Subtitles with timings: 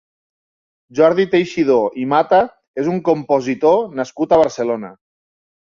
[0.99, 2.41] Jordi Texidó i Mata
[2.85, 4.97] és un compositor nascut a Barcelona.